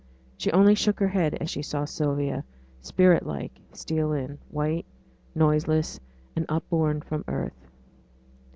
[0.35, 2.43] She only shook her head as she saw Sylvia,
[2.81, 4.87] spirit like, steal in white,
[5.35, 5.99] noiseless,
[6.35, 7.67] and upborne from earth.